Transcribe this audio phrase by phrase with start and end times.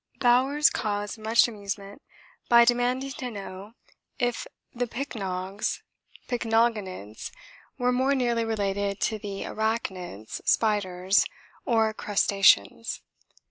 [0.19, 2.01] Bowers caused much amusement
[2.49, 3.73] by demanding to know
[4.17, 5.83] 'If the pycnogs
[6.27, 7.29] (pycnogonids)
[7.77, 11.25] were more nearly related to the arachnids (spiders)
[11.65, 13.01] or crustaceans.'